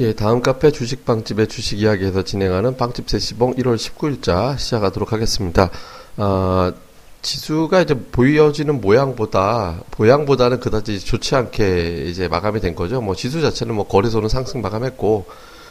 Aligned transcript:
예, 0.00 0.12
다음 0.12 0.42
카페 0.42 0.70
주식빵집의 0.70 1.48
주식 1.48 1.80
이야기에서 1.80 2.22
진행하는 2.22 2.76
빵집 2.76 3.10
세시봉 3.10 3.56
1월 3.56 3.74
19일자 3.74 4.56
시작하도록 4.56 5.12
하겠습니다. 5.12 5.70
아, 6.16 6.72
지수가 7.20 7.80
이제 7.80 7.98
보여지는 7.98 8.80
모양보다 8.80 9.80
모양보다는 9.96 10.60
그다지 10.60 11.00
좋지 11.00 11.34
않게 11.34 12.04
이제 12.06 12.28
마감이 12.28 12.60
된 12.60 12.76
거죠. 12.76 13.00
뭐 13.00 13.16
지수 13.16 13.40
자체는 13.40 13.74
뭐 13.74 13.88
거래소는 13.88 14.28
상승 14.28 14.62
마감했고 14.62 15.26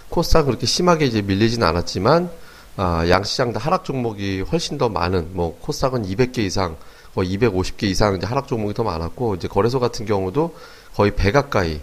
코스닥 0.10 0.48
그렇게 0.48 0.66
심하게 0.66 1.06
이제 1.06 1.22
밀리지는 1.22 1.66
않았지만 1.66 2.30
아, 2.76 3.06
양시장 3.08 3.54
다 3.54 3.62
하락 3.62 3.86
종목이 3.86 4.42
훨씬 4.42 4.78
더 4.78 4.90
많은 4.90 5.30
뭐 5.32 5.58
코스닥은 5.62 6.04
200개 6.04 6.40
이상 6.40 6.76
거의 7.16 7.38
250개 7.38 7.84
이상 7.84 8.18
이제 8.18 8.28
하락 8.28 8.50
종목이 8.50 8.74
더 8.74 8.84
많았고 8.84 9.36
이제 9.36 9.48
거래소 9.48 9.80
같은 9.80 10.06
경우도 10.06 10.54
거의 10.96 11.16
배 11.16 11.32
가까이 11.32 11.80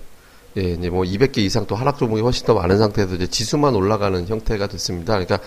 예, 0.57 0.63
이제 0.63 0.89
뭐 0.89 1.03
200개 1.03 1.39
이상 1.39 1.67
또 1.67 1.75
하락 1.75 1.99
종목이 1.99 2.23
훨씬 2.23 2.47
더 2.47 2.55
많은 2.55 2.79
상태에서 2.79 3.17
이제 3.17 3.27
지수만 3.27 3.75
올라가는 3.75 4.27
형태가 4.27 4.69
됐습니다. 4.69 5.15
그러니까 5.15 5.41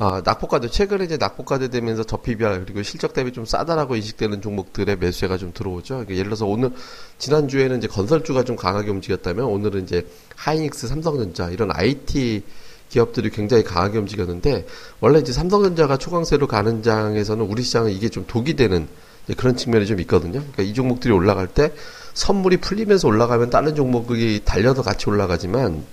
아, 0.00 0.22
낙폭과대 0.24 0.68
최근에 0.68 1.04
이제 1.04 1.16
낙폭과대 1.16 1.68
되면서 1.68 2.04
저PBR 2.04 2.64
그리고 2.64 2.82
실적 2.82 3.12
대비 3.12 3.32
좀 3.32 3.44
싸다라고 3.44 3.96
인식되는 3.96 4.40
종목들의 4.40 4.96
매수세가 4.96 5.38
좀 5.38 5.52
들어오죠. 5.52 5.94
그러니까 5.94 6.14
예를 6.14 6.24
들어서 6.24 6.46
오늘 6.46 6.70
지난 7.18 7.48
주에는 7.48 7.78
이제 7.78 7.88
건설주가 7.88 8.44
좀 8.44 8.54
강하게 8.54 8.90
움직였다면 8.90 9.44
오늘은 9.44 9.84
이제 9.84 10.06
하이닉스, 10.36 10.86
삼성전자 10.86 11.50
이런 11.50 11.70
IT 11.72 12.42
기업들이 12.88 13.30
굉장히 13.30 13.64
강하게 13.64 13.98
움직였는데 13.98 14.66
원래 15.00 15.18
이제 15.18 15.32
삼성전자가 15.32 15.96
초강세로 15.96 16.46
가는 16.46 16.82
장에서는 16.82 17.44
우리 17.44 17.62
시장은 17.62 17.90
이게 17.90 18.08
좀 18.08 18.24
독이 18.26 18.54
되는 18.54 18.88
그런 19.36 19.56
측면이 19.56 19.86
좀 19.86 20.00
있거든요. 20.00 20.40
그러니까 20.40 20.62
이 20.62 20.74
종목들이 20.74 21.12
올라갈 21.12 21.48
때 21.48 21.72
선물이 22.18 22.56
풀리면서 22.56 23.06
올라가면 23.06 23.50
다른 23.50 23.76
종목이 23.76 24.42
달려서 24.44 24.82
같이 24.82 25.08
올라가지만 25.08 25.84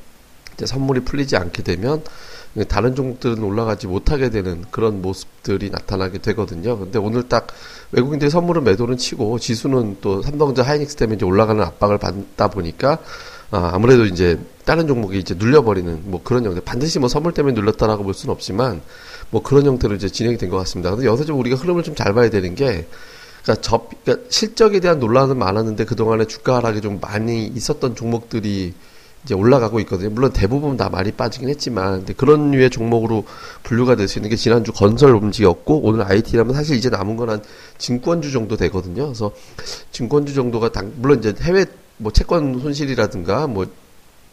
이제 0.56 0.66
선물이 0.66 1.02
풀리지 1.02 1.38
않게 1.38 1.62
되면 1.62 2.04
다른 2.68 2.96
종목들은 2.96 3.44
올라가지 3.44 3.86
못하게 3.86 4.32
되는 4.32 4.64
그런 4.72 5.04
모습들이 5.04 5.70
나타나게 5.70 6.18
되거든요. 6.20 6.80
근데 6.80 6.98
오늘 6.98 7.30
딱 7.30 7.48
외국인들이 7.92 8.32
선물은 8.32 8.64
매도는 8.64 8.98
치고 8.98 9.38
지수는 9.38 9.98
또 10.02 10.24
삼성전자 10.24 10.68
하이닉스 10.68 10.96
때문에 10.96 11.18
이제 11.18 11.26
올라가는 11.26 11.62
압박을 11.62 12.00
받다 12.00 12.48
보니까 12.48 12.98
아, 13.52 13.70
아무래도 13.74 14.06
이제 14.06 14.40
다른 14.64 14.88
종목이 14.88 15.20
이제 15.20 15.36
눌려버리는 15.38 16.02
뭐 16.06 16.22
그런 16.24 16.44
형태 16.44 16.60
반드시 16.60 16.98
뭐 16.98 17.08
선물 17.08 17.34
때문에 17.34 17.54
눌렸다라고 17.54 18.04
볼 18.04 18.16
수는 18.16 18.34
없지만 18.34 18.82
뭐 19.30 19.44
그런 19.44 19.66
형태로 19.68 19.94
이제 19.94 20.10
진행이 20.10 20.38
된 20.38 20.50
것 20.50 20.58
같습니다. 20.58 20.90
근데 20.90 21.06
여기서 21.06 21.26
좀 21.26 21.40
우리가 21.40 21.56
흐름을 21.58 21.84
좀 21.84 21.94
잘 21.94 22.14
봐야 22.16 22.30
되는 22.32 22.56
게 22.56 22.88
그러니까 23.46 23.62
접, 23.62 23.90
그러니까 24.04 24.28
실적에 24.30 24.80
대한 24.80 25.00
논란은 25.00 25.38
많았는데 25.38 25.86
그동안에 25.86 26.26
주가 26.26 26.58
하락이 26.58 26.82
좀 26.82 27.00
많이 27.00 27.46
있었던 27.46 27.96
종목들이 27.96 28.74
이제 29.24 29.34
올라가고 29.34 29.80
있거든요. 29.82 30.10
물론 30.10 30.32
대부분 30.34 30.78
다 30.78 30.90
많이 30.90 31.12
빠지긴 31.12 31.50
했지만 31.50 32.00
근데 32.00 32.14
그런 32.14 32.52
류의 32.52 32.70
종목으로 32.70 33.26
분류가 33.64 33.96
될 33.96 34.08
수 34.08 34.20
있는 34.20 34.30
게 34.30 34.36
지난주 34.36 34.72
건설 34.72 35.16
움직였고 35.16 35.82
오늘 35.82 36.04
IT라면 36.06 36.54
사실 36.54 36.76
이제 36.76 36.90
남은 36.90 37.18
건 37.18 37.30
한 37.30 37.42
증권주 37.80 38.32
정도 38.32 38.56
되거든요. 38.58 39.06
그래서 39.06 39.32
증권주 39.92 40.34
정도가 40.34 40.72
당, 40.72 40.92
물론 40.98 41.20
이제 41.20 41.34
해외 41.42 41.66
뭐 41.98 42.12
채권 42.12 42.60
손실이라든가 42.60 43.48
뭐 43.48 43.66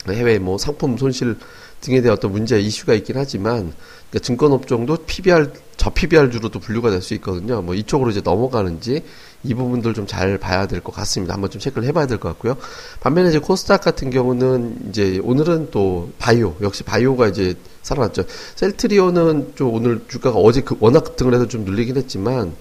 해외 0.08 0.38
뭐 0.38 0.58
상품 0.58 0.98
손실 0.98 1.36
등에 1.82 2.00
대한 2.00 2.16
어떤 2.16 2.32
문제 2.32 2.58
이슈가 2.58 2.94
있긴 2.94 3.16
하지만 3.18 3.72
그러니까 4.08 4.18
증권업종도 4.22 4.96
PBR 5.06 5.52
저 5.76 5.90
PBR주로도 5.90 6.60
분류가 6.60 6.90
될 6.90 7.02
수 7.02 7.12
있거든요. 7.14 7.60
뭐 7.60 7.74
이쪽으로 7.74 8.10
이제 8.10 8.20
넘어가는지 8.22 9.02
이 9.42 9.54
부분들 9.54 9.92
좀 9.92 10.06
잘 10.06 10.38
봐야 10.38 10.66
될 10.66 10.80
것 10.80 10.94
같습니다. 10.94 11.34
한번 11.34 11.50
좀 11.50 11.60
체크를 11.60 11.86
해봐야 11.88 12.06
될 12.06 12.18
것 12.18 12.28
같고요. 12.30 12.56
반면에 13.00 13.30
이제 13.30 13.38
코스닥 13.40 13.80
같은 13.82 14.10
경우는 14.10 14.90
이제 14.90 15.20
오늘은 15.24 15.70
또 15.72 16.10
바이오 16.18 16.56
역시 16.62 16.84
바이오가 16.84 17.26
이제 17.28 17.54
살아났죠. 17.82 18.24
셀트리온은 18.54 19.52
좀 19.56 19.74
오늘 19.74 20.00
주가가 20.08 20.38
어제 20.38 20.60
그 20.60 20.76
워낙 20.78 21.02
급등을 21.02 21.34
해서 21.34 21.48
좀 21.48 21.64
눌리긴 21.64 21.96
했지만 21.96 22.52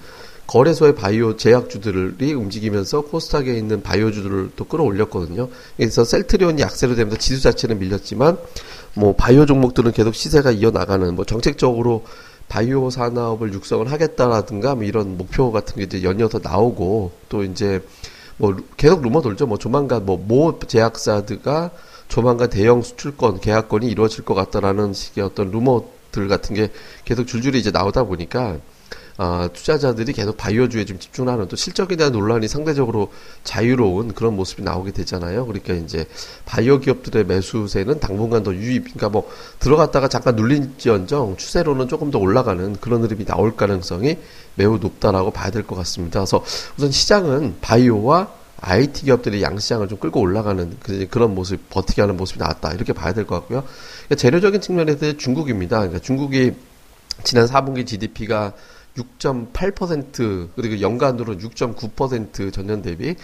거래소의 0.48 0.96
바이오 0.96 1.38
제약주들이 1.38 2.34
움직이면서 2.34 3.02
코스닥에 3.02 3.54
있는 3.54 3.82
바이오주들을 3.82 4.52
또 4.56 4.66
끌어올렸거든요. 4.66 5.48
그래서 5.78 6.04
셀트리온이 6.04 6.62
약세로 6.62 6.96
되면서 6.96 7.18
지수 7.18 7.42
자체는 7.42 7.80
밀렸지만 7.80 8.38
뭐 8.96 9.16
바이오 9.16 9.46
종목들은 9.46 9.94
계속 9.94 10.14
시세가 10.14 10.52
이어나가는 10.52 11.16
뭐 11.16 11.24
정책적으로 11.26 12.04
바이오 12.50 12.90
산업을 12.90 13.54
육성을 13.54 13.90
하겠다라든가 13.90 14.76
뭐 14.76 14.84
이런 14.84 15.18
목표 15.18 15.52
같은 15.54 15.78
게 15.78 15.84
이제 15.84 16.04
연이어서 16.04 16.42
나오고 16.44 17.12
또 17.30 17.44
이제 17.44 17.82
뭐 18.36 18.58
계속 18.76 19.02
루머 19.02 19.22
돌죠. 19.22 19.48
뭐 19.48 19.58
조만간 19.58 20.06
뭐 20.06 20.18
모 20.18 20.60
제약사드가 20.60 21.72
조만간 22.10 22.50
대형 22.50 22.82
수출권 22.82 23.40
계약권이 23.40 23.88
이루어질 23.88 24.26
것 24.26 24.34
같다라는 24.34 24.94
식의 24.94 25.24
어떤 25.24 25.50
루머들 25.50 26.28
같은 26.28 26.56
게 26.56 26.72
계속 27.06 27.26
줄줄이 27.26 27.58
이제 27.58 27.72
나오다 27.72 28.04
보니까 28.04 28.58
어, 29.18 29.48
투자자들이 29.54 30.14
계속 30.14 30.38
바이오주에 30.38 30.86
좀 30.86 31.00
집중하는 31.00 31.48
또 31.48 31.56
실적에 31.56 31.96
대한 31.96 32.12
논란이 32.14 32.48
상대적으로 32.48 33.12
자유로운 33.44 34.14
그런 34.14 34.36
모습이 34.36 34.62
나오게 34.64 34.92
되잖아요. 34.92 35.46
그러니까 35.46 35.74
이제 35.74 36.06
바이오 36.46 36.80
기업들의 36.80 37.26
매수세는 37.26 38.00
당분간 38.00 38.44
더 38.44 38.54
유입, 38.54 38.84
그러니까 38.86 39.10
뭐 39.10 39.30
들어갔다가 39.60 40.08
잠깐 40.08 40.36
눌린지언정 40.36 41.38
추세로는 41.38 41.88
조금 41.88 42.10
더 42.12 42.20
올라가는 42.20 42.76
그런 42.78 43.04
흐름이 43.04 43.26
나올 43.26 43.56
가능성이 43.56 44.18
매우 44.56 44.78
높다라고 44.78 45.32
봐야 45.32 45.50
될 45.52 45.64
것 45.64 45.76
같습니다. 45.76 46.20
그래서 46.20 46.44
우선 46.78 46.92
시장은 46.92 47.58
바이오와 47.62 48.42
IT 48.64 49.06
기업들이 49.06 49.42
양시장을 49.42 49.88
좀 49.88 49.98
끌고 49.98 50.20
올라가는 50.20 50.78
그런 51.10 51.34
모습, 51.34 51.68
버티게 51.70 52.02
하는 52.02 52.16
모습이 52.18 52.40
나왔다. 52.40 52.74
이렇게 52.74 52.94
봐야 52.94 53.12
될 53.14 53.26
것 53.26 53.36
같고요. 53.36 53.64
그러니까 54.06 54.16
재료적인 54.16 54.62
측면에서 54.62 55.18
중국입니다. 55.18 55.78
그러니까 55.80 56.00
중국이 56.00 56.52
지난 57.24 57.46
4분기 57.48 57.86
GDP가 57.88 58.54
6.8% 58.98 60.50
그리고 60.56 60.82
연간으로 60.82 61.38
6.9% 61.38 62.52
전년 62.52 62.82
대비 62.82 63.16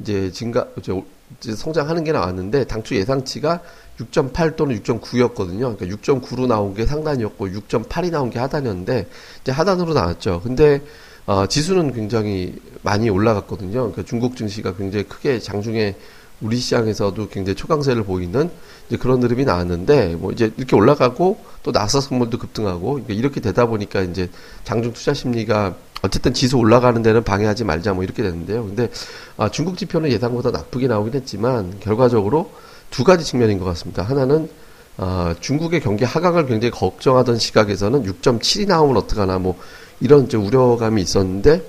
이제 0.00 0.30
증가 0.32 0.66
이제 0.78 1.54
성장하는 1.54 2.04
게 2.04 2.12
나왔는데 2.12 2.64
당초 2.64 2.94
예상치가 2.96 3.60
6.8 3.98 4.56
또는 4.56 4.80
6.9였거든요. 4.80 5.76
그러니까 5.76 5.86
6.9로 5.86 6.46
나온 6.46 6.74
게 6.74 6.86
상단이었고 6.86 7.48
6.8이 7.48 8.10
나온 8.10 8.30
게 8.30 8.38
하단이었는데 8.38 9.06
이제 9.42 9.52
하단으로 9.52 9.94
나왔죠. 9.94 10.40
근데 10.42 10.82
어, 11.26 11.46
지수는 11.46 11.92
굉장히 11.92 12.58
많이 12.82 13.08
올라갔거든요. 13.08 13.72
그러니까 13.72 14.02
중국 14.02 14.36
증시가 14.36 14.74
굉장히 14.74 15.04
크게 15.04 15.38
장중에 15.38 15.94
우리 16.42 16.58
시장에서도 16.58 17.28
굉장히 17.28 17.56
초강세를 17.56 18.04
보이는 18.04 18.50
이제 18.88 18.96
그런 18.96 19.22
흐름이 19.22 19.44
나왔는데 19.44 20.16
뭐 20.16 20.32
이제 20.32 20.52
이렇게 20.56 20.76
올라가고 20.76 21.38
또 21.62 21.70
나사 21.70 22.00
선물도 22.00 22.38
급등하고 22.38 22.92
그러니까 22.92 23.14
이렇게 23.14 23.40
되다 23.40 23.66
보니까 23.66 24.02
이제 24.02 24.28
장중 24.64 24.92
투자 24.92 25.14
심리가 25.14 25.74
어쨌든 26.02 26.34
지수 26.34 26.58
올라가는 26.58 27.00
데는 27.00 27.22
방해하지 27.22 27.64
말자 27.64 27.94
뭐 27.94 28.02
이렇게 28.02 28.22
됐는데요. 28.22 28.64
근데 28.64 28.90
아, 29.36 29.48
중국 29.48 29.78
지표는 29.78 30.10
예상보다 30.10 30.50
나쁘게 30.50 30.88
나오긴 30.88 31.14
했지만 31.14 31.78
결과적으로 31.80 32.50
두 32.90 33.04
가지 33.04 33.24
측면인 33.24 33.58
것 33.58 33.64
같습니다. 33.66 34.02
하나는 34.02 34.50
아, 34.96 35.34
중국의 35.40 35.80
경기 35.80 36.04
하강을 36.04 36.46
굉장히 36.46 36.70
걱정하던 36.72 37.38
시각에서는 37.38 38.02
6.7이 38.04 38.66
나오면 38.66 38.96
어떡하나 38.96 39.38
뭐 39.38 39.56
이런 40.00 40.24
이제 40.24 40.36
우려감이 40.36 41.00
있었는데 41.00 41.62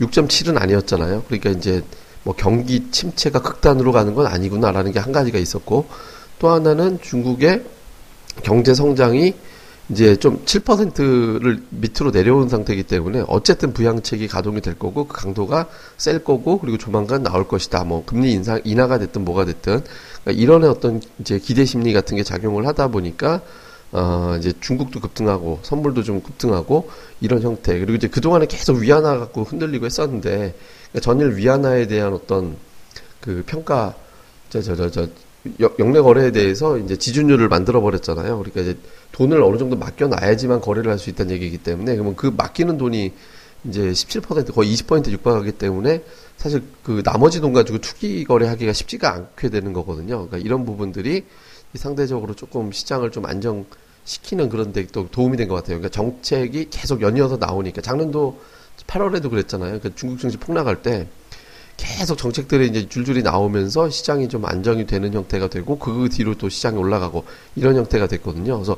6.7은 0.00 0.60
아니었잖아요. 0.60 1.24
그러니까 1.26 1.50
이제 1.50 1.84
뭐 2.24 2.34
경기 2.34 2.90
침체가 2.90 3.40
극단으로 3.40 3.92
가는 3.92 4.14
건 4.14 4.26
아니구나라는 4.26 4.92
게 4.92 4.98
한 4.98 5.12
가지가 5.12 5.38
있었고 5.38 5.86
또 6.38 6.48
하나는 6.48 6.98
중국의 7.00 7.62
경제 8.42 8.74
성장이 8.74 9.34
이제 9.90 10.16
좀 10.16 10.42
7%를 10.46 11.62
밑으로 11.68 12.10
내려온 12.10 12.48
상태이기 12.48 12.84
때문에 12.84 13.22
어쨌든 13.28 13.74
부양책이 13.74 14.28
가동이 14.28 14.62
될 14.62 14.78
거고 14.78 15.06
그 15.06 15.14
강도가 15.14 15.68
셀 15.98 16.24
거고 16.24 16.58
그리고 16.58 16.78
조만간 16.78 17.22
나올 17.22 17.46
것이다. 17.46 17.84
뭐 17.84 18.02
금리 18.06 18.32
인상 18.32 18.60
인하가 18.64 18.98
됐든 18.98 19.26
뭐가 19.26 19.44
됐든 19.44 19.82
그러니까 20.22 20.42
이런 20.42 20.64
어떤 20.64 21.02
이제 21.20 21.38
기대 21.38 21.66
심리 21.66 21.92
같은 21.92 22.16
게 22.16 22.22
작용을 22.22 22.66
하다 22.66 22.88
보니까 22.88 23.42
어 23.92 24.36
이제 24.38 24.54
중국도 24.58 25.00
급등하고 25.00 25.58
선물도 25.62 26.02
좀 26.02 26.22
급등하고 26.22 26.88
이런 27.20 27.42
형태 27.42 27.78
그리고 27.78 27.92
이제 27.92 28.08
그 28.08 28.22
동안에 28.22 28.46
계속 28.46 28.78
위안화 28.78 29.18
갖고 29.18 29.44
흔들리고 29.44 29.84
했었는데 29.84 30.54
그러니까 30.94 31.00
전일 31.00 31.36
위안화에 31.36 31.86
대한 31.88 32.12
어떤 32.14 32.56
그 33.20 33.42
평가 33.46 33.94
저 34.50 34.62
저 34.62 34.76
저저 34.76 35.08
영내 35.78 36.00
거래에 36.00 36.30
대해서 36.30 36.78
이제 36.78 36.96
지준율을 36.96 37.48
만들어 37.48 37.80
버렸잖아요. 37.80 38.38
그러니까 38.38 38.60
이제 38.62 38.78
돈을 39.12 39.42
어느 39.42 39.58
정도 39.58 39.76
맡겨 39.76 40.06
놔야지만 40.06 40.60
거래를 40.60 40.90
할 40.92 40.98
수 40.98 41.10
있다는 41.10 41.32
얘기이기 41.34 41.58
때문에 41.58 41.94
그러면 41.94 42.16
그 42.16 42.32
맡기는 42.34 42.78
돈이 42.78 43.12
이제 43.64 43.80
17% 43.90 44.54
거의 44.54 44.72
20% 44.74 45.10
육박하기 45.10 45.52
때문에 45.52 46.02
사실 46.36 46.62
그 46.82 47.02
나머지 47.02 47.40
돈 47.40 47.52
가지고 47.52 47.78
투기 47.78 48.24
거래하기가 48.24 48.72
쉽지가 48.72 49.12
않게 49.12 49.50
되는 49.50 49.72
거거든요. 49.72 50.26
그러니까 50.28 50.38
이런 50.38 50.64
부분들이 50.64 51.24
상대적으로 51.74 52.34
조금 52.34 52.70
시장을 52.72 53.10
좀 53.10 53.26
안정시키는 53.26 54.48
그런 54.48 54.72
데 54.72 54.86
또 54.92 55.08
도움이 55.10 55.36
된 55.36 55.48
것 55.48 55.56
같아요. 55.56 55.78
그러니까 55.78 55.88
정책이 55.90 56.68
계속 56.70 57.02
연이어서 57.02 57.36
나오니까 57.38 57.80
작년도 57.82 58.38
8월에도 58.86 59.30
그랬잖아요. 59.30 59.78
그러니까 59.78 59.90
중국 59.94 60.18
증시 60.18 60.36
폭락할 60.36 60.82
때 60.82 61.06
계속 61.76 62.16
정책들이 62.16 62.68
이제 62.68 62.88
줄줄이 62.88 63.22
나오면서 63.22 63.90
시장이 63.90 64.28
좀 64.28 64.44
안정이 64.44 64.86
되는 64.86 65.12
형태가 65.12 65.48
되고 65.48 65.78
그 65.78 66.08
뒤로 66.08 66.36
또 66.36 66.48
시장이 66.48 66.78
올라가고 66.78 67.24
이런 67.56 67.76
형태가 67.76 68.06
됐거든요. 68.06 68.54
그래서 68.56 68.76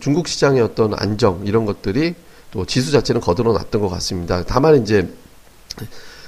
중국 0.00 0.28
시장의 0.28 0.62
어떤 0.62 0.94
안정 0.94 1.42
이런 1.44 1.64
것들이 1.64 2.14
또 2.52 2.64
지수 2.64 2.92
자체는 2.92 3.20
거들어 3.20 3.52
놨던 3.52 3.80
것 3.80 3.88
같습니다. 3.88 4.44
다만 4.44 4.80
이제 4.82 5.08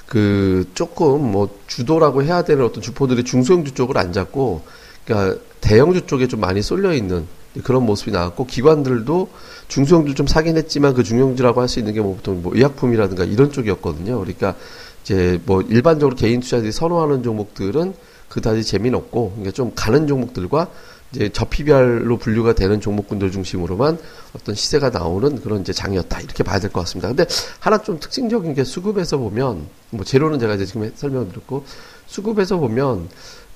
그 0.06 0.68
조금 0.74 1.30
뭐 1.30 1.56
주도라고 1.66 2.22
해야 2.22 2.42
되는 2.42 2.64
어떤 2.64 2.82
주포들이 2.82 3.24
중소형주 3.24 3.74
쪽을 3.74 3.96
안 3.98 4.12
잡고 4.12 4.62
그러니까 5.04 5.40
대형주 5.60 6.06
쪽에 6.06 6.26
좀 6.26 6.40
많이 6.40 6.62
쏠려 6.62 6.92
있는 6.94 7.26
그런 7.64 7.84
모습이 7.84 8.10
나왔고 8.10 8.46
기관들도 8.46 9.28
중소형주 9.68 10.14
좀 10.14 10.26
사긴 10.26 10.56
했지만 10.56 10.94
그 10.94 11.02
중형주라고 11.02 11.60
할 11.60 11.68
수 11.68 11.78
있는 11.78 11.94
게 11.94 12.00
뭐 12.00 12.14
보통 12.14 12.42
뭐 12.42 12.52
의약품이라든가 12.54 13.24
이런 13.24 13.52
쪽이었거든요. 13.52 14.18
그러니까 14.18 14.54
이제 15.02 15.40
뭐 15.44 15.62
일반적으로 15.62 16.16
개인 16.16 16.40
투자들이 16.40 16.72
선호하는 16.72 17.22
종목들은 17.22 17.94
그다지 18.28 18.62
재미는 18.64 18.98
없고 18.98 19.30
그러니까 19.30 19.52
좀 19.52 19.72
가는 19.74 20.06
종목들과 20.06 20.68
이제 21.12 21.30
저피별로 21.30 22.18
분류가 22.18 22.52
되는 22.52 22.80
종목군들 22.82 23.30
중심으로만 23.32 23.98
어떤 24.36 24.54
시세가 24.54 24.90
나오는 24.90 25.40
그런 25.40 25.62
이제 25.62 25.72
장이었다 25.72 26.20
이렇게 26.20 26.44
봐야 26.44 26.58
될 26.60 26.70
것 26.70 26.80
같습니다. 26.80 27.08
근데 27.08 27.24
하나 27.60 27.78
좀 27.78 27.98
특징적인 27.98 28.52
게 28.54 28.62
수급에서 28.64 29.16
보면 29.16 29.66
뭐 29.90 30.04
재료는 30.04 30.38
제가 30.38 30.54
이제 30.56 30.66
지금 30.66 30.90
설명드렸고 30.94 31.64
수급에서 32.06 32.58
보면 32.58 33.08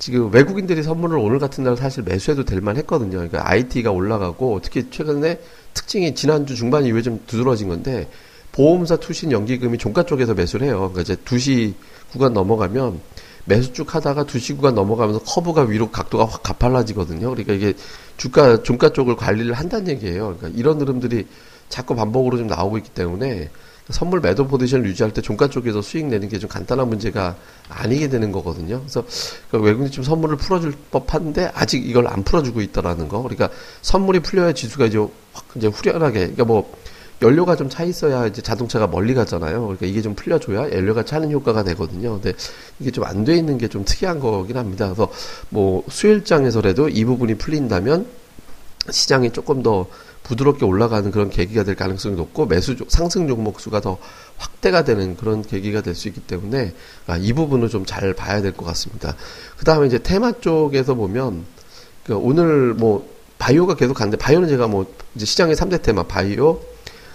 지금 0.03 0.33
외국인들이 0.33 0.83
선물을 0.83 1.17
오늘 1.17 1.39
같은 1.39 1.63
날 1.63 1.77
사실 1.77 2.03
매수해도 2.03 2.45
될 2.45 2.61
만했거든요. 2.61 3.19
그러니까 3.19 3.49
IT가 3.49 3.93
올라가고 3.93 4.59
특히 4.61 4.91
최근에 4.91 5.39
특징이 5.75 6.17
지난주 6.17 6.57
중반 6.57 6.85
이후에 6.85 7.03
좀 7.03 7.23
두드러진 7.29 7.69
건데 7.69 8.09
보험사 8.51 8.97
투신 8.97 9.31
연기금이 9.31 9.79
종가 9.79 10.03
쪽에서 10.03 10.35
매수를 10.35 10.67
해요. 10.67 10.91
그러니까 10.93 11.03
이제 11.03 11.15
2시 11.15 11.75
구간 12.11 12.33
넘어가면 12.33 13.01
매수 13.45 13.73
쭉 13.73 13.95
하다가 13.95 14.25
2시 14.25 14.57
구간 14.57 14.75
넘어가면서 14.75 15.21
커브가 15.21 15.63
위로 15.63 15.93
각도가 15.93 16.25
확 16.25 16.43
가팔라지거든요. 16.43 17.31
그러니까 17.31 17.53
이게 17.53 17.75
주가, 18.17 18.61
종가 18.61 18.89
쪽을 18.89 19.15
관리를 19.15 19.53
한다는 19.53 19.87
얘기예요. 19.87 20.37
그러니까 20.37 20.59
이런 20.59 20.81
흐름들이 20.81 21.29
자꾸 21.69 21.95
반복으로 21.95 22.39
좀 22.39 22.49
나오고 22.49 22.77
있기 22.79 22.91
때문에 22.91 23.51
선물 23.91 24.21
매도 24.21 24.47
포지션을 24.47 24.87
유지할 24.87 25.13
때 25.13 25.21
종가 25.21 25.49
쪽에서 25.49 25.83
수익 25.83 26.07
내는 26.07 26.29
게 26.29 26.39
좀 26.39 26.49
간단한 26.49 26.89
문제가 26.89 27.37
아니게 27.69 28.09
되는 28.09 28.31
거거든요. 28.33 28.79
그래서 28.81 29.05
그러니까 29.49 29.67
외국인이 29.67 29.91
좀 29.91 30.05
선물을 30.05 30.37
풀어줄 30.37 30.73
법한데 30.91 31.51
아직 31.55 31.87
이걸 31.87 32.07
안 32.07 32.23
풀어주고 32.23 32.61
있다라는 32.61 33.09
거. 33.09 33.23
그러니까 33.23 33.51
선물이 33.83 34.21
풀려야 34.21 34.53
지수가 34.53 34.87
이제 34.87 34.99
확 34.99 35.45
이제 35.57 35.67
후련하게, 35.67 36.19
그러니까 36.21 36.45
뭐 36.45 36.73
연료가 37.23 37.55
좀 37.57 37.69
차 37.69 37.85
있어야 37.85 38.27
이제 38.27 38.43
자동차가 38.43 38.87
멀리 38.89 39.15
가잖아요. 39.15 39.63
그러니까 39.63 39.87
이게 39.87 40.03
좀 40.03 40.15
풀려줘야 40.15 40.73
연료가 40.73 41.05
차는 41.05 41.31
효과가 41.31 41.63
되거든요. 41.65 42.13
근데 42.21 42.33
이게 42.81 42.91
좀 42.91 43.05
안 43.05 43.25
돼 43.25 43.37
있는 43.37 43.59
게 43.59 43.69
좀 43.69 43.85
특이한 43.85 44.19
거긴 44.21 44.57
합니다. 44.57 44.87
그래서 44.87 45.09
뭐 45.49 45.85
수요일장에서라도 45.89 46.89
이 46.89 47.05
부분이 47.05 47.35
풀린다면 47.37 48.22
시장이 48.91 49.31
조금 49.33 49.63
더 49.63 49.87
부드럽게 50.23 50.65
올라가는 50.65 51.11
그런 51.11 51.31
계기가 51.31 51.65
될 51.65 51.75
가능성이 51.75 52.17
높고 52.17 52.47
매수 52.47 52.77
상승 52.89 53.27
종목 53.29 53.61
수가 53.61 53.81
더 53.81 53.99
확대가 54.39 54.85
되는 54.85 55.17
그런 55.17 55.43
계기가 55.43 55.83
될 55.83 55.95
수 55.95 56.09
있기 56.09 56.21
때문에 56.21 56.75
아, 57.07 57.17
이 57.17 57.33
부분을 57.33 57.69
좀 57.69 57.85
잘 57.87 58.15
봐야 58.15 58.41
될 58.43 58.53
것 58.53 58.65
같습니다. 58.67 59.17
그 59.57 59.65
다음에 59.65 59.87
이제 59.87 59.99
테마 59.99 60.41
쪽에서 60.41 60.95
보면 60.95 61.45
그 62.05 62.15
오늘 62.17 62.75
뭐 62.75 63.09
바이오가 63.39 63.75
계속 63.75 63.95
가는데 63.95 64.17
바이오는 64.17 64.49
제가 64.49 64.69
뭐 64.69 64.87
이제 65.15 65.27
시장의 65.27 65.57
3대 65.57 65.83
테마 65.83 66.05
바이오 66.05 66.61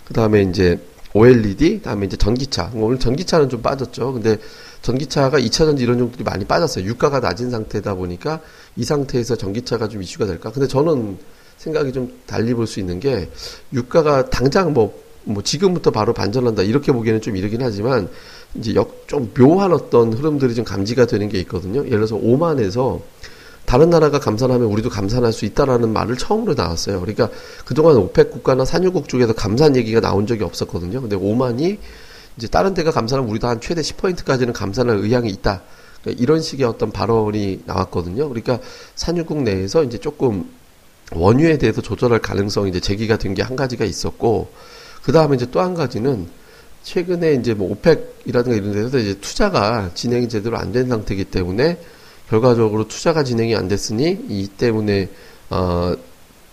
그 0.06 0.14
다음에 0.14 0.42
이제 0.44 0.80
OLED, 1.14 1.82
다음에 1.82 2.06
이제 2.06 2.16
전기차. 2.18 2.72
오늘 2.76 3.00
전기차는 3.00 3.50
좀 3.50 3.62
빠졌죠. 3.62 4.14
근데 4.14 4.38
전기차가 4.82 5.40
2차전지 5.40 5.80
이런 5.82 5.98
종들이 5.98 6.24
많이 6.24 6.46
빠졌어요. 6.46 6.86
유가가 6.86 7.20
낮은 7.20 7.50
상태다 7.50 7.96
보니까 7.96 8.42
이 8.76 8.84
상태에서 8.84 9.36
전기차가 9.36 9.88
좀 9.88 10.04
이슈가 10.04 10.26
될까? 10.26 10.52
근데 10.52 10.68
저는 10.68 11.18
생각이 11.58 11.92
좀 11.92 12.12
달리 12.26 12.54
볼 12.54 12.68
수 12.68 12.80
있는 12.80 13.00
게 13.00 13.30
유가가 13.74 14.30
당장 14.30 14.74
뭐, 14.74 14.98
뭐 15.24 15.44
지금부터 15.44 15.92
바로 15.92 16.14
반전한다 16.14 16.64
이렇게 16.64 16.92
보기에는 16.92 17.22
좀 17.22 17.36
이르긴 17.36 17.62
하지만 17.62 18.10
이제 18.56 18.76
역, 18.76 19.08
좀 19.08 19.32
묘한 19.34 19.74
어떤 19.74 20.14
흐름들이 20.14 20.56
좀 20.56 20.66
감지가 20.66 21.06
되는 21.06 21.30
게 21.30 21.40
있거든요. 21.42 21.80
예를 21.80 21.90
들어서 21.92 22.16
오만에서 22.16 23.02
다른 23.66 23.90
나라가 23.90 24.20
감산하면 24.20 24.68
우리도 24.70 24.90
감산할 24.90 25.34
수 25.34 25.44
있다라는 25.44 25.92
말을 25.92 26.18
처음으로 26.18 26.54
나왔어요. 26.54 27.02
그러니까 27.02 27.30
그동안 27.66 27.98
오펙 27.98 28.32
국가나 28.32 28.64
산유국 28.64 29.10
쪽에서 29.10 29.34
감산 29.34 29.76
얘기가 29.76 30.00
나온 30.00 30.26
적이 30.26 30.46
없었거든요. 30.46 31.02
근데 31.02 31.18
오만이 31.18 31.78
이제 32.38 32.48
다른 32.48 32.74
데가 32.74 32.92
감산하면 32.92 33.30
우리도 33.30 33.48
한 33.48 33.60
최대 33.60 33.82
10포인트까지는 33.82 34.54
감산할 34.54 34.98
의향이 34.98 35.30
있다. 35.32 35.64
그러니까 36.02 36.24
이런 36.24 36.42
식의 36.42 36.66
어떤 36.66 36.92
발언이 36.92 37.64
나왔거든요. 37.66 38.30
그러니까 38.30 38.60
산유국 38.96 39.42
내에서 39.42 39.84
이제 39.84 39.98
조금 39.98 40.50
원유에 41.12 41.58
대해서 41.58 41.82
조절할 41.82 42.20
가능성이 42.20 42.70
이제 42.70 42.80
제기가 42.80 43.18
된 43.18 43.34
게 43.34 43.42
한 43.42 43.56
가지가 43.56 43.86
있었고, 43.86 44.52
그 45.04 45.12
다음에 45.12 45.36
이제 45.36 45.50
또 45.52 45.62
한 45.62 45.74
가지는 45.74 46.28
최근에 46.84 47.34
이제 47.36 47.54
뭐 47.54 47.72
오펙이라든가 47.72 48.58
이런 48.58 48.72
데서 48.74 48.98
이제 48.98 49.14
투자가 49.20 49.92
진행이 49.94 50.30
제대로 50.30 50.58
안 50.58 50.72
된 50.72 50.88
상태이기 50.88 51.26
때문에 51.26 51.80
결과적으로 52.30 52.88
투자가 52.88 53.24
진행이 53.24 53.56
안 53.56 53.68
됐으니 53.68 54.26
이 54.30 54.48
때문에 54.48 55.10
어, 55.50 55.94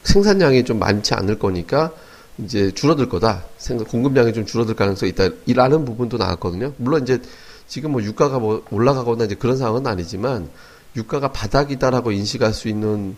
생산량이 0.05 0.65
좀 0.65 0.79
많지 0.79 1.15
않을 1.15 1.39
거니까 1.39 1.93
이제 2.39 2.71
줄어들 2.73 3.09
거다. 3.09 3.45
생각 3.59 3.89
공급량이 3.89 4.33
좀 4.33 4.45
줄어들 4.47 4.75
가능성이 4.75 5.11
있다. 5.11 5.29
이라는 5.47 5.85
부분도 5.85 6.17
나왔거든요. 6.17 6.75
물론 6.79 7.03
이제 7.03 7.21
지금 7.67 7.93
뭐 7.93 8.03
유가가 8.03 8.39
뭐 8.39 8.65
올라가거나 8.71 9.25
이제 9.25 9.35
그런 9.35 9.57
상황은 9.57 9.87
아니지만 9.87 10.49
유가가 10.97 11.33
바닥이다라고 11.33 12.13
인식할 12.13 12.53
수 12.53 12.69
있는 12.69 13.17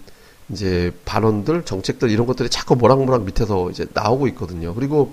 이제 0.51 0.93
발언들, 1.05 1.65
정책들 1.65 2.11
이런 2.11 2.27
것들이 2.27 2.49
자꾸 2.49 2.77
모락모락 2.77 3.25
밑에서 3.25 3.71
이제 3.71 3.87
나오고 3.93 4.29
있거든요. 4.29 4.75
그리고 4.75 5.13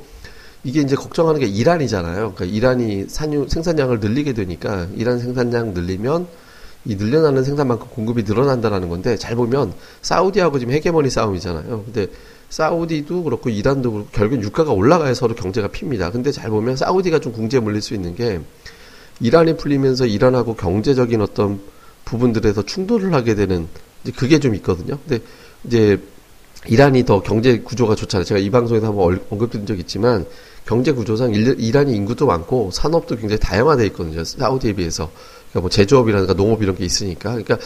이게 0.63 0.82
이제 0.82 0.96
걱정하는 0.96 1.40
게 1.40 1.46
이란이잖아요. 1.46 2.34
그러니까 2.36 2.46
이란이 2.46 3.06
산유 3.10 3.48
생산량을 3.50 4.00
늘리게 4.00 4.34
되니까 4.34 4.88
이란 4.96 5.20
생산량 5.20 5.74
늘리면 5.74 6.28
이 6.86 6.96
늘려나는 6.96 7.44
생산만큼 7.44 7.88
공급이 7.90 8.24
늘어난다라는 8.24 8.90
건데 8.90 9.18
잘 9.18 9.36
보면 9.36 9.74
사우디하고 10.02 10.60
지금 10.60 10.74
헤게모니 10.74 11.10
싸움이잖아요. 11.10 11.84
근데 11.86 12.08
사우디도 12.50 13.24
그렇고 13.24 13.50
이란도 13.50 13.92
그렇고 13.92 14.10
결국 14.12 14.44
유가가 14.44 14.72
올라가야 14.72 15.13
서로 15.13 15.34
경제가 15.34 15.70
핍니다. 15.70 16.12
근데 16.12 16.32
잘 16.32 16.50
보면 16.50 16.75
사우디가 16.75 17.20
좀 17.20 17.32
궁지에 17.34 17.60
물릴 17.60 17.82
수 17.82 17.94
있는 17.94 18.16
게 18.16 18.40
이란이 19.20 19.58
풀리면서 19.58 20.06
이란하고 20.06 20.56
경제적인 20.56 21.22
어떤 21.22 21.60
부분들에서 22.06 22.63
충돌을 22.63 23.13
하게 23.13 23.36
되는 23.36 23.68
그게 24.12 24.39
좀 24.39 24.55
있거든요. 24.55 24.98
근데 25.07 25.24
이제 25.63 26.00
이란이 26.67 27.05
더 27.05 27.22
경제 27.22 27.60
구조가 27.60 27.95
좋잖아요. 27.95 28.25
제가 28.25 28.39
이 28.39 28.50
방송에서 28.50 28.88
한번 28.88 29.19
언급드린 29.29 29.65
적 29.65 29.79
있지만 29.79 30.25
경제 30.65 30.91
구조상 30.91 31.33
이란이 31.33 31.93
인구도 31.93 32.25
많고 32.25 32.72
산업도 32.72 33.17
굉장히 33.17 33.39
다양화되어 33.39 33.86
있거든요. 33.88 34.24
사우디에 34.24 34.74
비해서. 34.74 35.12
그러니까 35.50 35.62
뭐 35.62 35.69
제조업이라든가 35.69 36.33
농업 36.33 36.63
이런 36.63 36.75
게 36.75 36.86
있으니까. 36.86 37.31
그러니까 37.31 37.57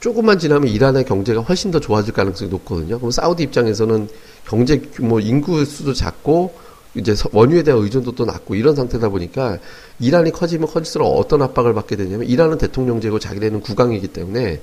조금만 0.00 0.38
지나면 0.38 0.68
이란의 0.68 1.04
경제가 1.04 1.42
훨씬 1.42 1.70
더 1.70 1.78
좋아질 1.78 2.14
가능성이 2.14 2.50
높거든요. 2.50 2.98
그럼 2.98 3.10
사우디 3.10 3.42
입장에서는 3.42 4.08
경제 4.46 4.82
뭐 5.00 5.20
인구 5.20 5.62
수도 5.66 5.92
작고 5.92 6.54
이제 6.94 7.14
원유에 7.32 7.62
대한 7.62 7.82
의존도도 7.82 8.24
낮고 8.24 8.54
이런 8.54 8.74
상태다 8.74 9.10
보니까 9.10 9.58
이란이 10.00 10.32
커지면 10.32 10.68
커질수록 10.68 11.06
어떤 11.06 11.42
압박을 11.42 11.74
받게 11.74 11.96
되냐면 11.96 12.26
이란은 12.26 12.56
대통령제고 12.58 13.18
자기네는 13.18 13.60
국왕이기 13.60 14.08
때문에 14.08 14.60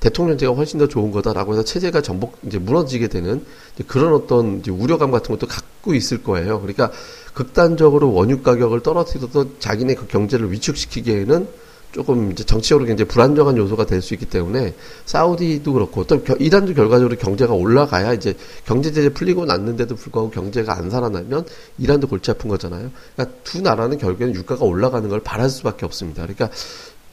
대통령제가 0.00 0.52
훨씬 0.52 0.78
더 0.78 0.86
좋은 0.86 1.10
거다라고 1.10 1.52
해서 1.52 1.64
체제가 1.64 2.02
전복 2.02 2.38
이제 2.46 2.58
무너지게 2.58 3.08
되는 3.08 3.44
그런 3.86 4.14
어떤 4.14 4.62
우려감 4.68 5.10
같은 5.10 5.34
것도 5.34 5.46
갖고 5.46 5.94
있을 5.94 6.22
거예요. 6.22 6.60
그러니까 6.60 6.92
극단적으로 7.34 8.12
원유 8.12 8.42
가격을 8.42 8.82
떨어뜨려서 8.82 9.46
자기네 9.58 9.94
그 9.94 10.06
경제를 10.06 10.52
위축시키기에는 10.52 11.48
조금 11.90 12.30
이제 12.30 12.44
정치적으로 12.44 12.86
굉장히 12.86 13.08
불안정한 13.08 13.56
요소가 13.56 13.86
될 13.86 14.02
수 14.02 14.14
있기 14.14 14.26
때문에 14.26 14.74
사우디도 15.06 15.72
그렇고 15.72 16.04
또 16.04 16.20
이란도 16.38 16.74
결과적으로 16.74 17.16
경제가 17.16 17.54
올라가야 17.54 18.12
이제 18.12 18.34
경제 18.66 18.92
제재 18.92 19.08
풀리고 19.08 19.46
났는데도 19.46 19.96
불구하고 19.96 20.30
경제가 20.30 20.76
안 20.76 20.90
살아나면 20.90 21.46
이란도 21.78 22.06
골치 22.06 22.30
아픈 22.30 22.50
거잖아요. 22.50 22.90
그러니까 23.16 23.36
두 23.42 23.62
나라는 23.62 23.98
결국에는 23.98 24.34
유가가 24.34 24.64
올라가는 24.64 25.08
걸 25.08 25.20
바랄 25.20 25.48
수밖에 25.48 25.86
없습니다. 25.86 26.22
그러니까 26.22 26.50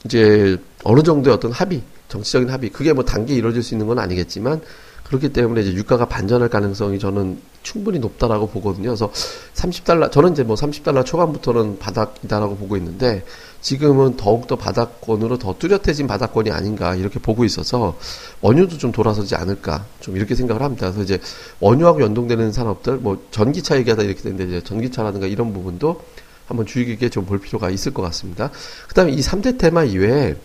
이제 0.04 0.58
어느 0.84 1.01
정도의 1.01 1.36
어떤 1.36 1.51
합의 1.51 1.82
정치적인 2.15 2.50
합의 2.50 2.69
그게 2.69 2.93
뭐 2.93 3.03
단기에 3.03 3.36
이루어질 3.36 3.62
수 3.62 3.74
있는 3.74 3.88
건 3.88 4.00
아니겠지만 4.00 4.62
그렇기 5.03 5.34
때문에 5.34 5.62
이제 5.62 5.74
유가가 5.74 6.05
반전할 6.05 6.50
가능성이 6.50 6.98
저는 6.98 7.39
충분히 7.62 8.00
높다라고 8.00 8.48
보거든요. 8.48 8.89
그래서 8.89 9.12
30달러 9.53 10.12
저는 10.12 10.31
이제 10.31 10.43
뭐 10.43 10.55
30달러 10.55 11.05
초반부터는 11.05 11.77
바닥이다라고 11.77 12.55
보고 12.55 12.77
있는데 12.77 13.24
지금은 13.62 14.17
더욱더 14.17 14.55
바닥권으로 14.55 15.38
더 15.38 15.55
뚜렷해진 15.60 16.07
바닥권이 16.07 16.51
아닌가 16.51 16.95
이렇게 16.95 17.19
보고 17.19 17.43
있어서 17.43 17.98
원유도 18.41 18.77
좀 18.77 18.91
돌아서지 18.91 19.36
않을까 19.36 19.86
좀 20.00 20.15
이렇게 20.15 20.36
생각을 20.36 20.62
합니다. 20.62 20.91
그래서 20.91 21.03
이제 21.03 21.19
원유하고 21.60 22.01
연동되는 22.01 22.51
산업들 22.51 22.98
뭐 22.98 23.22
전기차 23.31 23.77
얘기하다 23.77 24.03
이렇게 24.03 24.22
되는데 24.22 24.45
이제 24.45 24.63
전기차라든가 24.63 25.27
이런 25.27 25.53
부분도 25.53 26.01
한번 26.48 26.65
주의 26.65 26.86
깊게 26.86 27.10
좀 27.10 27.25
볼 27.25 27.39
필요가 27.39 27.69
있을 27.69 27.93
것 27.93 28.01
같습니다. 28.03 28.51
그다음에 28.88 29.12
이 29.12 29.19
3대 29.19 29.57
테마 29.57 29.84
이외에 29.84 30.36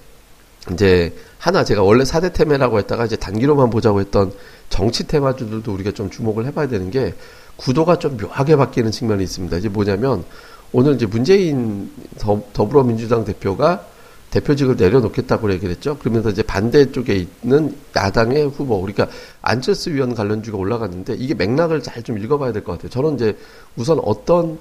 이제 0.72 1.14
하나 1.38 1.64
제가 1.64 1.82
원래 1.82 2.04
4대 2.04 2.32
테마라고 2.32 2.78
했다가 2.78 3.06
이제 3.06 3.16
단기로만 3.16 3.70
보자고 3.70 4.00
했던 4.00 4.32
정치 4.68 5.06
테마주들도 5.06 5.72
우리가 5.72 5.92
좀 5.92 6.10
주목을 6.10 6.46
해봐야 6.46 6.68
되는 6.68 6.90
게 6.90 7.14
구도가 7.56 7.98
좀 7.98 8.16
묘하게 8.16 8.56
바뀌는 8.56 8.90
측면이 8.90 9.22
있습니다. 9.24 9.56
이제 9.56 9.68
뭐냐면 9.68 10.24
오늘 10.72 10.94
이제 10.94 11.06
문재인 11.06 11.90
더, 12.18 12.42
더불어민주당 12.52 13.24
대표가 13.24 13.86
대표직을 14.30 14.76
내려놓겠다고 14.76 15.50
얘기를 15.52 15.74
했죠. 15.74 15.98
그러면서 15.98 16.30
이제 16.30 16.42
반대쪽에 16.44 17.26
있는 17.42 17.74
야당의 17.96 18.46
후보, 18.50 18.80
그러니까 18.80 19.08
안철수 19.42 19.90
위원 19.90 20.14
관련주가 20.14 20.56
올라갔는데 20.56 21.14
이게 21.14 21.34
맥락을 21.34 21.82
잘 21.82 22.02
좀 22.04 22.16
읽어봐야 22.18 22.52
될 22.52 22.62
것 22.62 22.72
같아요. 22.72 22.90
저는 22.90 23.16
이제 23.16 23.36
우선 23.76 23.98
어떤 24.04 24.58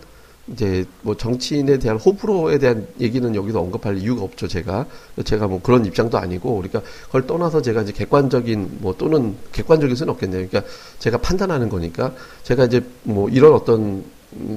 이제 0.53 0.85
뭐 1.01 1.15
정치인에 1.15 1.77
대한 1.77 1.97
호불호에 1.97 2.57
대한 2.57 2.87
얘기는 2.99 3.33
여기서 3.35 3.59
언급할 3.61 3.97
이유가 3.97 4.23
없죠 4.23 4.47
제가. 4.47 4.85
제가 5.23 5.47
뭐 5.47 5.61
그런 5.61 5.85
입장도 5.85 6.17
아니고 6.17 6.55
그러니까 6.55 6.81
그걸 7.07 7.27
떠나서 7.27 7.61
제가 7.61 7.83
이제 7.83 7.91
객관적인 7.91 8.79
뭐 8.79 8.95
또는 8.97 9.35
객관적일 9.51 9.95
수는 9.95 10.11
없겠네요. 10.13 10.47
그러니까 10.47 10.71
제가 10.99 11.17
판단하는 11.17 11.69
거니까. 11.69 12.13
제가 12.43 12.65
이제 12.65 12.83
뭐 13.03 13.29
이런 13.29 13.53
어떤 13.53 14.03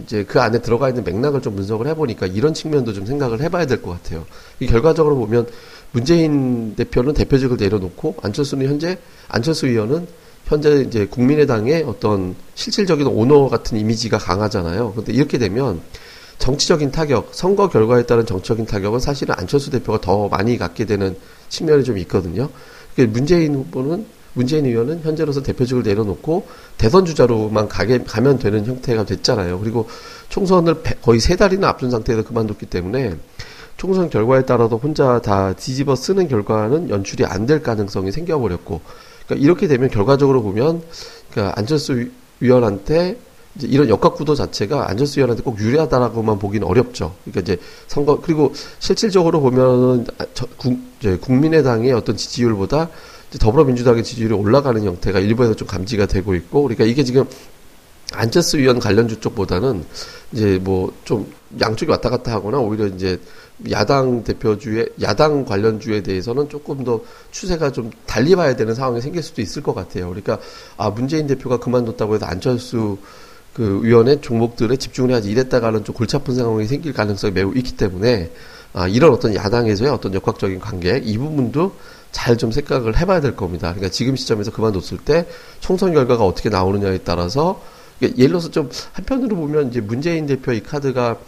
이제 0.04 0.24
그 0.24 0.40
안에 0.40 0.60
들어가 0.60 0.88
있는 0.88 1.02
맥락을 1.04 1.40
좀 1.40 1.56
분석을 1.56 1.86
해보니까 1.88 2.26
이런 2.26 2.52
측면도 2.54 2.92
좀 2.92 3.06
생각을 3.06 3.40
해봐야 3.40 3.66
될 3.66 3.80
것 3.80 3.90
같아요. 3.90 4.26
이 4.60 4.66
결과적으로 4.66 5.16
보면 5.16 5.46
문재인 5.92 6.74
대표는 6.74 7.14
대표직을 7.14 7.56
내려놓고 7.58 8.16
안철수는 8.22 8.66
현재 8.66 8.98
안철수 9.28 9.66
의원은 9.66 10.06
현재 10.46 10.84
이제 10.86 11.06
국민의당의 11.06 11.84
어떤 11.84 12.34
실질적인 12.54 13.06
오너 13.06 13.48
같은 13.48 13.78
이미지가 13.78 14.18
강하잖아요. 14.18 14.92
근데 14.94 15.12
이렇게 15.12 15.38
되면 15.38 15.80
정치적인 16.38 16.90
타격, 16.90 17.28
선거 17.32 17.68
결과에 17.68 18.04
따른 18.04 18.26
정치적인 18.26 18.66
타격은 18.66 19.00
사실은 19.00 19.34
안철수 19.38 19.70
대표가 19.70 20.00
더 20.00 20.28
많이 20.28 20.58
갖게 20.58 20.84
되는 20.84 21.16
측면이 21.48 21.84
좀 21.84 21.96
있거든요. 21.98 22.48
문재인 22.96 23.54
후보는 23.54 24.04
문재인 24.34 24.66
의원은 24.66 25.02
현재로서 25.02 25.42
대표직을 25.42 25.82
내려놓고 25.82 26.46
대선 26.78 27.04
주자로만 27.04 27.68
가게 27.68 28.02
가면 28.02 28.38
되는 28.38 28.64
형태가 28.64 29.04
됐잖아요. 29.04 29.60
그리고 29.60 29.88
총선을 30.30 30.82
거의 31.02 31.20
세 31.20 31.36
달이나 31.36 31.68
앞둔 31.68 31.90
상태에서 31.90 32.24
그만뒀기 32.24 32.66
때문에 32.66 33.14
총선 33.76 34.10
결과에 34.10 34.44
따라서 34.44 34.76
혼자 34.76 35.20
다 35.20 35.52
뒤집어 35.54 35.94
쓰는 35.94 36.28
결과는 36.28 36.90
연출이 36.90 37.24
안 37.24 37.46
될 37.46 37.62
가능성이 37.62 38.10
생겨버렸고 38.10 38.80
그러니까 39.26 39.44
이렇게 39.44 39.68
되면 39.68 39.88
결과적으로 39.90 40.42
보면 40.42 40.82
그러니까 41.30 41.58
안철수 41.58 42.06
위원한테 42.40 43.18
이제 43.56 43.66
이런 43.66 43.88
역학 43.88 44.14
구도 44.14 44.34
자체가 44.34 44.88
안철수 44.88 45.20
위원한테 45.20 45.42
꼭 45.42 45.58
유리하다라고만 45.58 46.38
보기는 46.38 46.66
어렵죠. 46.66 47.14
그러니까 47.24 47.40
이제 47.40 47.62
선거 47.86 48.20
그리고 48.20 48.52
실질적으로 48.78 49.40
보면은 49.40 50.06
아, 50.18 50.24
저, 50.34 50.46
국, 50.56 50.78
이제 51.00 51.16
국민의당의 51.16 51.92
어떤 51.92 52.16
지지율보다 52.16 52.88
더불어민주당의 53.38 54.04
지지율이 54.04 54.34
올라가는 54.34 54.82
형태가 54.82 55.18
일부에서 55.20 55.54
좀 55.54 55.68
감지가 55.68 56.06
되고 56.06 56.34
있고 56.34 56.62
그러니까 56.62 56.84
이게 56.84 57.04
지금 57.04 57.24
안철수 58.12 58.58
위원 58.58 58.78
관련주 58.78 59.20
쪽보다는 59.20 59.84
이제 60.32 60.58
뭐 60.62 60.92
좀 61.04 61.26
양쪽이 61.60 61.90
왔다 61.90 62.08
갔다 62.08 62.32
하거나 62.32 62.58
오히려 62.58 62.86
이제 62.86 63.18
야당 63.70 64.24
대표주의 64.24 64.88
야당 65.02 65.44
관련주에 65.44 66.02
대해서는 66.02 66.48
조금 66.48 66.82
더 66.84 67.00
추세가 67.30 67.70
좀 67.70 67.90
달리 68.06 68.34
봐야 68.34 68.56
되는 68.56 68.74
상황이 68.74 69.00
생길 69.00 69.22
수도 69.22 69.42
있을 69.42 69.62
것 69.62 69.74
같아요. 69.74 70.08
그러니까 70.08 70.38
아 70.76 70.90
문재인 70.90 71.26
대표가 71.26 71.58
그만뒀다고 71.58 72.14
해서 72.14 72.26
안철수 72.26 72.98
그 73.52 73.80
위원회 73.82 74.20
종목들에 74.20 74.76
집중을 74.76 75.10
해야지 75.10 75.30
이랬다가는 75.30 75.84
좀 75.84 75.94
골치 75.94 76.16
아픈 76.16 76.34
상황이 76.34 76.66
생길 76.66 76.92
가능성이 76.94 77.34
매우 77.34 77.52
있기 77.54 77.76
때문에 77.76 78.30
아 78.72 78.88
이런 78.88 79.12
어떤 79.12 79.34
야당에서의 79.34 79.90
어떤 79.90 80.14
역학적인 80.14 80.58
관계 80.58 80.96
이 81.04 81.18
부분도 81.18 81.74
잘 82.12 82.36
좀 82.36 82.52
생각을 82.52 82.98
해봐야 82.98 83.20
될 83.20 83.36
겁니다. 83.36 83.68
그러니까 83.72 83.90
지금 83.90 84.16
시점에서 84.16 84.50
그만뒀을 84.50 84.98
때 85.04 85.26
총선 85.60 85.92
결과가 85.92 86.24
어떻게 86.24 86.48
나오느냐에 86.48 86.98
따라서 86.98 87.60
그러니까 88.02 88.18
예를 88.18 88.30
들어서 88.30 88.50
좀 88.50 88.68
한편으로 88.92 89.36
보면 89.36 89.68
이제 89.68 89.80
문재인 89.80 90.26
대표 90.26 90.52
이 90.52 90.60
카드가 90.60 91.18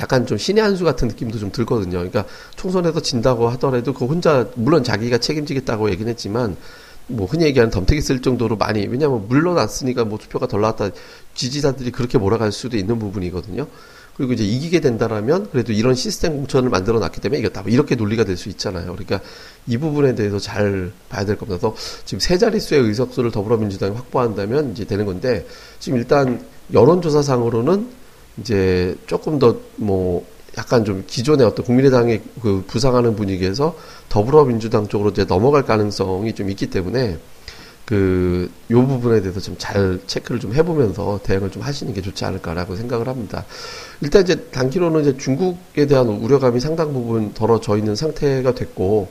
약간 0.00 0.26
좀 0.26 0.36
신의 0.36 0.60
한 0.62 0.76
수 0.76 0.82
같은 0.82 1.06
느낌도 1.06 1.38
좀 1.38 1.52
들거든요. 1.52 1.98
그러니까 1.98 2.24
총선에서 2.56 3.00
진다고 3.00 3.48
하더라도 3.50 3.94
그 3.94 4.06
혼자 4.06 4.48
물론 4.56 4.82
자기가 4.82 5.18
책임지겠다고 5.18 5.90
얘기는 5.90 6.10
했지만 6.10 6.56
뭐 7.06 7.26
흔히 7.26 7.44
얘기하는 7.44 7.70
덤태기 7.70 8.00
쓸 8.00 8.20
정도로 8.20 8.56
많이 8.56 8.86
왜냐하면 8.86 9.28
물러났으니까 9.28 10.04
뭐 10.04 10.18
투표가 10.18 10.48
덜 10.48 10.62
나왔다 10.62 10.90
지지자들이 11.34 11.92
그렇게 11.92 12.18
몰아갈 12.18 12.50
수도 12.50 12.76
있는 12.76 12.98
부분이거든요. 12.98 13.68
그리고 14.16 14.32
이제 14.32 14.44
이기게 14.44 14.80
된다라면 14.80 15.50
그래도 15.50 15.72
이런 15.72 15.94
시스템 15.94 16.36
공천을 16.36 16.70
만들어 16.70 16.98
놨기 17.00 17.20
때문에 17.20 17.40
이겼다. 17.40 17.62
뭐 17.62 17.70
이렇게 17.70 17.94
논리가 17.94 18.24
될 18.24 18.36
수 18.36 18.48
있잖아요. 18.48 18.92
그러니까 18.92 19.20
이 19.66 19.76
부분에 19.78 20.14
대해서 20.14 20.38
잘 20.38 20.92
봐야 21.08 21.24
될 21.24 21.36
겁니다. 21.36 21.58
그래서 21.58 21.76
지금 22.04 22.20
세 22.20 22.38
자릿수의 22.38 22.80
의석수를 22.82 23.30
더불어민주당이 23.30 23.94
확보한다면 23.94 24.72
이제 24.72 24.84
되는 24.84 25.04
건데 25.04 25.46
지금 25.80 25.98
일단 25.98 26.44
여론조사상으로는 26.72 27.88
이제 28.38 28.96
조금 29.06 29.38
더 29.38 29.56
뭐 29.76 30.26
약간 30.56 30.84
좀 30.84 31.04
기존의 31.06 31.46
어떤 31.46 31.64
국민의당의 31.64 32.22
그 32.40 32.64
부상하는 32.66 33.16
분위기에서 33.16 33.76
더불어민주당 34.08 34.86
쪽으로 34.86 35.10
이제 35.10 35.24
넘어갈 35.24 35.64
가능성이 35.64 36.32
좀 36.32 36.50
있기 36.50 36.70
때문에 36.70 37.18
그 37.86 38.50
요 38.70 38.86
부분에 38.86 39.20
대해서 39.20 39.40
좀 39.40 39.54
잘 39.58 40.00
체크를 40.06 40.40
좀 40.40 40.54
해보면서 40.54 41.20
대응을 41.22 41.50
좀 41.50 41.62
하시는 41.62 41.92
게 41.94 42.02
좋지 42.02 42.24
않을까라고 42.24 42.76
생각을 42.76 43.08
합니다. 43.08 43.44
일단 44.00 44.22
이제 44.22 44.36
단기로는 44.50 45.02
이제 45.02 45.16
중국에 45.16 45.86
대한 45.86 46.08
우려감이 46.08 46.60
상당 46.60 46.92
부분 46.92 47.32
덜어져 47.34 47.76
있는 47.76 47.94
상태가 47.94 48.54
됐고 48.54 49.08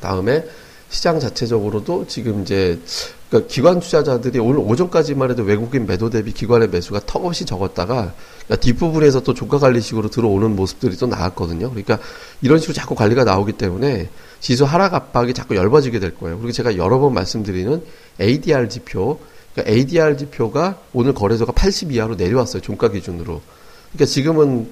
다음에 0.00 0.44
시장 0.88 1.18
자체적으로도 1.18 2.06
지금 2.06 2.42
이제 2.42 2.80
그러니까 3.28 3.52
기관 3.52 3.80
투자자들이 3.80 4.38
오늘 4.38 4.60
오전까지만 4.60 5.30
해도 5.30 5.42
외국인 5.42 5.86
매도 5.86 6.10
대비 6.10 6.32
기관의 6.32 6.68
매수가 6.68 7.00
턱없이 7.06 7.44
적었다가 7.44 8.14
그러니까 8.46 8.56
뒷부분에서 8.60 9.22
또 9.22 9.34
조가 9.34 9.58
관리식으로 9.58 10.10
들어오는 10.10 10.54
모습들이 10.54 10.96
또 10.96 11.06
나왔거든요. 11.06 11.70
그러니까 11.70 11.98
이런 12.40 12.60
식으로 12.60 12.74
자꾸 12.74 12.94
관리가 12.94 13.24
나오기 13.24 13.52
때문에 13.52 14.08
지수 14.40 14.64
하락 14.64 14.94
압박이 14.94 15.34
자꾸 15.34 15.56
얇아지게 15.56 15.98
될 15.98 16.14
거예요. 16.14 16.38
그리고 16.38 16.52
제가 16.52 16.76
여러 16.76 17.00
번 17.00 17.14
말씀드리는 17.14 17.82
ADR 18.20 18.68
지표, 18.68 19.18
그러니까 19.54 19.74
ADR 19.74 20.16
지표가 20.16 20.78
오늘 20.92 21.12
거래소가 21.12 21.52
80 21.52 21.92
이하로 21.92 22.14
내려왔어요. 22.14 22.62
종가 22.62 22.90
기준으로. 22.90 23.40
그러니까 23.92 24.04
지금은 24.06 24.70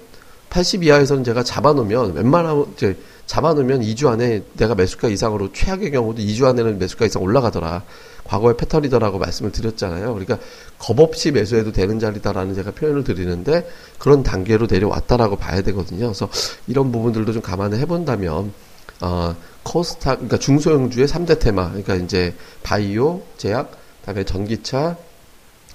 80 0.50 0.84
이하에서는 0.84 1.24
제가 1.24 1.42
잡아놓으면 1.42 2.14
웬만하면 2.14 2.66
이제 2.76 2.96
잡아놓으면 3.26 3.80
2주 3.80 4.08
안에 4.08 4.42
내가 4.54 4.74
매수가 4.74 5.08
이상으로 5.08 5.52
최악의 5.52 5.90
경우도 5.92 6.20
2주 6.20 6.44
안에는 6.44 6.78
매수가 6.78 7.06
이상 7.06 7.22
올라가더라. 7.22 7.82
과거의 8.24 8.56
패턴이더라고 8.56 9.18
말씀을 9.18 9.52
드렸잖아요. 9.52 10.12
그러니까 10.12 10.38
겁 10.78 10.98
없이 10.98 11.30
매수해도 11.30 11.72
되는 11.72 11.98
자리다라는 11.98 12.54
제가 12.54 12.70
표현을 12.72 13.04
드리는데 13.04 13.68
그런 13.98 14.22
단계로 14.22 14.66
내려왔다라고 14.70 15.36
봐야 15.36 15.62
되거든요. 15.62 16.06
그래서 16.06 16.28
이런 16.66 16.90
부분들도 16.90 17.32
좀 17.32 17.42
감안을 17.42 17.78
해본다면 17.78 18.52
어, 19.00 19.36
코스타 19.62 20.14
그러니까 20.14 20.38
중소형주의 20.38 21.06
3대 21.06 21.38
테마 21.38 21.68
그러니까 21.68 21.96
이제 21.96 22.34
바이오, 22.62 23.22
제약, 23.36 23.72
그다음에 24.00 24.24
전기차, 24.24 24.96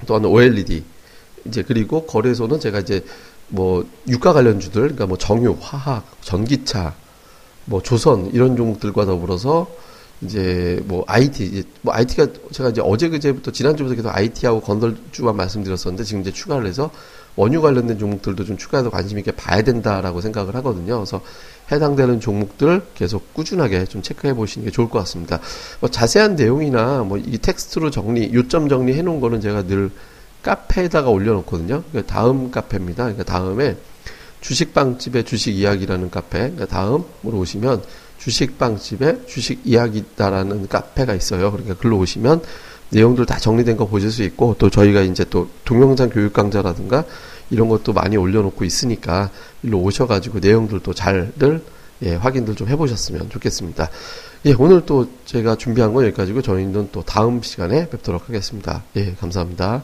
또한 0.06 0.26
OLED 0.26 0.84
이제 1.46 1.64
그리고 1.64 2.06
거래소는 2.06 2.60
제가 2.60 2.80
이제 2.80 3.04
뭐 3.48 3.86
유가 4.08 4.34
관련주들 4.34 4.82
그러니까 4.82 5.08
뭐 5.08 5.18
정유, 5.18 5.58
화학, 5.60 6.06
전기차 6.22 6.96
뭐 7.70 7.82
조선 7.82 8.32
이런 8.34 8.58
종목들과 8.58 9.06
더불어서 9.06 9.68
이제 10.22 10.82
뭐 10.86 11.06
IT 11.08 11.46
이제 11.46 11.64
뭐 11.82 11.94
IT가 11.94 12.28
제가 12.52 12.70
이제 12.70 12.82
어제 12.84 13.08
그제부터 13.08 13.52
지난주부터 13.52 13.96
계속 13.96 14.10
IT하고 14.10 14.60
건설주만 14.62 15.38
말씀드렸었는데 15.38 16.04
지금 16.04 16.22
이제 16.22 16.32
추가를 16.32 16.68
해서 16.68 16.92
원유 17.36 17.62
관련된 17.62 17.98
종목들도 18.00 18.44
좀 18.44 18.58
추가해서 18.58 18.90
관심 18.90 19.18
있게 19.20 19.32
봐야 19.32 19.62
된다라고 19.62 20.20
생각을 20.20 20.56
하거든요. 20.56 20.96
그래서 20.98 21.22
해당되는 21.72 22.20
종목들 22.20 22.82
계속 22.96 23.34
꾸준하게 23.34 23.86
좀 23.86 24.02
체크해 24.02 24.34
보시는 24.34 24.66
게 24.66 24.72
좋을 24.72 24.90
것 24.90 25.00
같습니다. 25.00 25.40
뭐 25.80 25.90
자세한 25.90 26.36
내용이나 26.36 27.04
뭐 27.04 27.18
이 27.18 27.38
텍스트로 27.38 27.92
정리, 27.92 28.34
요점 28.34 28.68
정리해 28.68 29.04
놓은 29.04 29.22
거는 29.22 29.40
제가 29.40 29.64
늘 29.68 29.92
카페에다가 30.42 31.10
올려놓거든요. 31.10 31.84
그러니까 31.92 32.14
다음 32.14 32.50
카페입니다. 32.52 33.04
그러니까 33.04 33.24
다음에 33.24 33.78
주식빵집의 34.42 35.26
주식 35.26 35.56
이야기라는 35.56 36.10
카페, 36.10 36.40
그러니까 36.40 36.66
다음으로 36.66 37.38
오시면 37.40 37.84
주식빵집에 38.20 39.26
주식 39.26 39.62
이야기다라는 39.66 40.68
카페가 40.68 41.16
있어요. 41.16 41.52
그러니까 41.52 41.76
글로 41.76 41.98
오시면 42.00 42.42
내용들 42.90 43.26
다 43.26 43.38
정리된 43.38 43.78
거 43.78 43.88
보실 43.88 44.12
수 44.12 44.24
있고 44.24 44.56
또 44.58 44.70
저희가 44.70 45.02
이제 45.02 45.24
또 45.30 45.50
동영상 45.64 46.10
교육 46.10 46.34
강좌라든가 46.34 47.06
이런 47.50 47.70
것도 47.70 47.94
많이 47.94 48.18
올려놓고 48.18 48.66
있으니까 48.66 49.30
일로 49.64 49.80
오셔가지고 49.80 50.40
내용들도 50.40 50.94
잘들 50.94 51.62
예, 52.04 52.16
확인들 52.16 52.56
좀 52.56 52.68
해보셨으면 52.70 53.30
좋겠습니다. 53.30 53.90
예, 54.46 54.54
오늘 54.58 54.86
또 54.86 55.10
제가 55.26 55.56
준비한 55.56 55.94
건 55.94 56.06
여기까지고 56.06 56.42
저희는 56.42 56.90
또 56.92 57.04
다음 57.04 57.42
시간에 57.42 57.90
뵙도록 57.90 58.30
하겠습니다. 58.30 58.84
예, 58.96 59.14
감사합니다. 59.20 59.84